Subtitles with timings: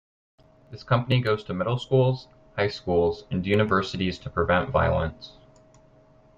[0.71, 5.33] This company goes to middle schools, high schools, and universities to prevent violence.